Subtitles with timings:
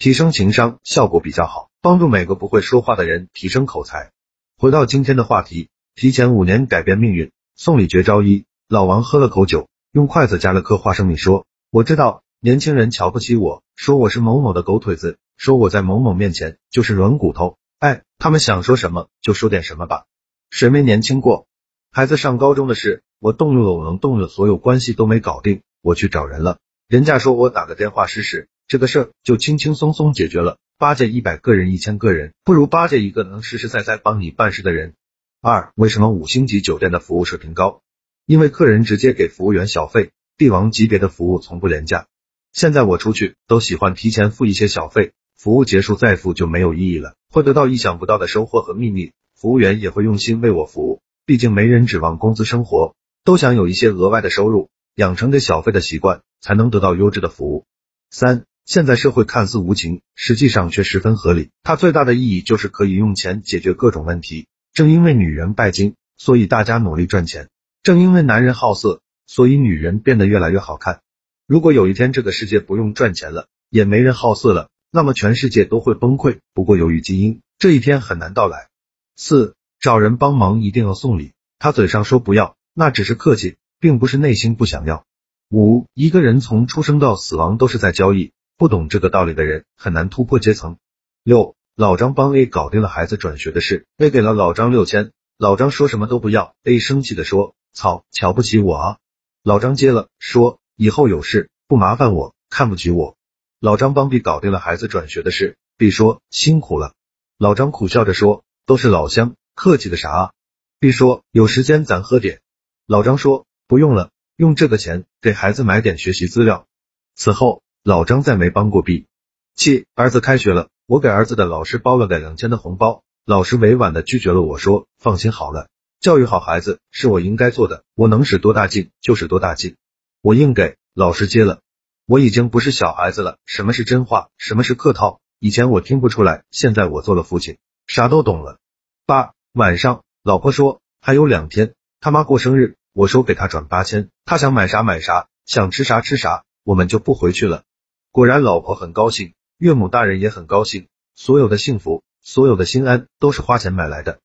[0.00, 4.12] 提升情商，效果比较好，帮助每个不会说话的人提升口才。
[4.56, 8.46] 回到今天的话题，提前五年改变命运，送礼绝招一。
[8.66, 17.58] 老王喝了口酒，用筷子夹了颗花生米，说：“我知道。”年轻人瞧不起我，说我是某某的狗腿子，说我在某某面前就是软骨头。
[17.78, 20.06] 哎，他们想说什么就说点什么吧，
[20.48, 21.46] 谁没年轻过？
[21.92, 26.56] 孩子上高中的事，我动用了我能动用所有关系都没搞定，我去找人了，
[26.88, 30.58] 人家说我打个电话试试，这个事儿就轻轻松松解决了。
[30.78, 34.94] 巴结一百个人、一千个人，不如巴结一个能实实在在帮你办事的人。
[35.42, 37.82] 二，为什么五星级酒店的服务水平高？
[38.26, 42.06] 因为客人直接给服务员小费，帝王级别的服务从不廉价。
[42.52, 49.10] 现在我出去都喜欢提前付一些小费，服务结束再付就没有意义了，会得到意想不到的收获和秘密。
[49.34, 57.64] 服务员也会用心为我服务，毕竟没人指望工资生活，都想有一些额外的收入，养成给小费的习惯，才能得到优质的服务。
[58.12, 64.46] 三，现在社会看似无情，实际上却十分合理，它最大的意义就是可以用钱解决各种问题。
[64.72, 67.46] 正因为女人拜金，所以大家努力赚钱；
[67.82, 71.00] 正因为男人好色，所以女人变得越来越好看。
[71.48, 76.38] 如果有一天这个世界不用赚钱了，也没人好色了，那么全世界都会崩溃。
[76.54, 78.68] 不过由于基因，这一天很难到来。
[79.16, 85.04] 四，找人帮忙一定要送礼，他嘴上说不要，那只是客气，并不是内心不想要。
[85.50, 90.76] 五，一个人从出生到死亡都是在交易，不懂这个道理的人很难突破阶层。
[91.22, 98.98] 六，老张帮 A 搞定了孩子转学的事，A 给了老张六千，老张说什么都不要，A 生气的说，操，瞧不起我啊！
[99.42, 100.60] 老张接了，说。
[100.76, 103.16] 以后有事不麻烦我，看不起我。
[103.60, 106.92] 老张帮 B 搞定了孩子转学的事，B 说辛苦了。
[107.38, 110.32] 老张苦笑着说，都是老乡，客气的啥啊
[110.80, 112.42] ？B 说有时间咱喝点。
[112.86, 116.66] 老张说不用了，用这个钱给孩子买点学习资料。
[117.14, 119.06] 此后老张再没帮过 B。
[119.54, 125.68] 七儿子开学了，我给儿子的老师包了个两千的红包，老师委婉的拒绝了我说放心好了，
[125.98, 129.76] 教育好孩子是我应该做的，我能使多大劲就使多大劲。
[130.20, 131.60] 我硬给老师接了，
[132.04, 133.38] 我已经不是小孩子了。
[133.46, 135.20] 什么是真话，什么是客套？
[135.38, 138.58] 以前我听不出来，现在我做了父亲，啥都懂了。
[139.06, 147.64] 八晚上，老婆说还有两天，他妈过生日，我说给他转八千，他想买啥买啥，想吃啥吃啥，我们就不回去了。
[148.12, 154.18] 果然，老婆很高兴，岳母大人也很高兴，所有的幸福，所有的心安，都是花钱买来的。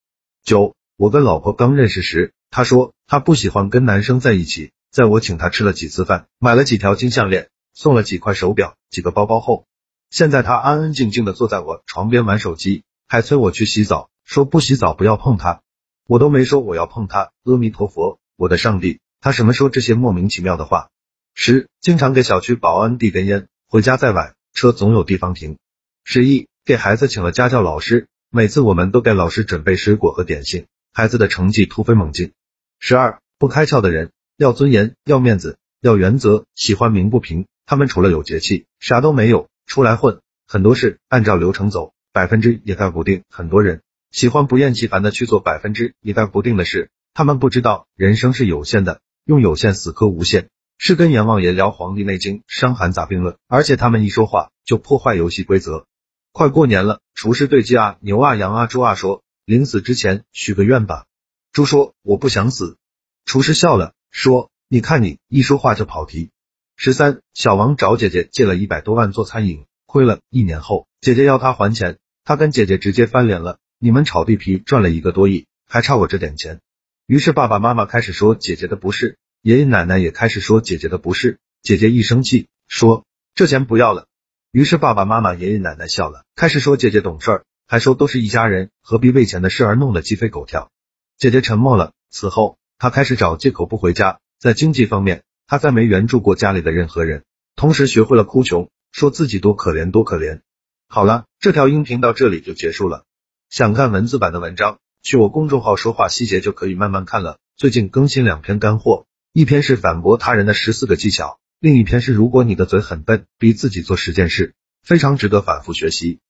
[0.43, 4.71] 九，我跟老婆刚认识时，她说她不喜欢跟男生在一起。
[4.89, 9.67] 在我请她吃了几次饭，买了几条金项链，送了几块手表、几个包包后，
[10.09, 15.61] 现在他安安静静的坐在我床边玩手机，还催我去洗澡，说不洗澡不要碰他，
[16.07, 17.33] 我都没说我要碰他。
[17.43, 20.89] 阿弥陀佛，我的上帝，他什么说这些莫名其妙的话？
[21.35, 25.57] 十，经常给小区保安递根烟，回家再晚，车总有地方停。
[26.05, 32.31] 十一，给孩子请了家教老师，每次我们都给老师准备水果和点心，孩子的成绩突飞猛进。
[32.79, 34.11] 十二，不开窍的人。
[34.37, 37.47] 要尊严，要面子，要原则，喜欢鸣不平。
[37.65, 43.23] 他们除了有节气，啥都没有，出来混，很多事按照流程走，百分之一概不定。
[43.29, 50.47] 很多人喜欢不厌其烦的去做百分之一概不定的事，他们不知道人生是有限的，用有限死磕无限，
[50.77, 55.87] 是跟阎王爷聊《黄帝内经》《伤寒杂病论》，而且他们一说话就破坏游戏规则。
[56.31, 61.05] 快过年了，厨师对鸡啊、牛啊、羊啊、猪啊说，临死之前许个愿吧。
[61.51, 62.77] 猪说我不想死。
[63.23, 63.93] 厨师笑了。
[64.11, 66.29] 说，你看你一说话就跑题。
[66.77, 73.59] 十三，小王找姐姐借了一百多万做餐饮，亏了一年后，姐姐要他还钱，他跟姐姐直接翻脸了。
[73.77, 76.61] 你们炒地皮赚了一个多亿，还差我这点钱。
[77.07, 81.37] 于是爸爸妈妈开始说姐姐的不是，爷爷奶奶也开始说姐姐的不是。
[81.61, 83.05] 姐姐一生气，说
[83.35, 84.07] 这钱不要了。
[84.51, 90.71] 于是爸爸妈妈爷爷奶奶笑了，开始说姐姐懂事，还说都是一家人，何必为钱的事而弄得鸡飞狗跳。
[91.19, 92.57] 姐姐沉默了，此后。
[92.79, 97.23] 她开始找借口不回家，在经济方面，她再没援助过家里的任何人，
[97.55, 100.41] 同时学会了哭穷，说自己多可怜多可怜。
[100.87, 103.03] 好了，这条音频到这里就结束了。
[103.51, 107.37] 想看文字版的文章，去我公众号说话细节就可以慢慢看了。
[107.55, 109.05] 最近更新两篇干货，
[109.37, 116.21] 一篇是反驳他人的十四个技巧，另一篇是如果你的嘴很笨，逼自己做十件事，非常值得反复学习。